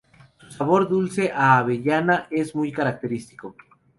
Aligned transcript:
Su 0.39 0.49
sabor 0.51 0.89
dulce 0.89 1.31
a 1.31 1.59
avellana 1.59 2.25
es 2.31 2.55
muy 2.55 2.71
característico. 2.71 3.55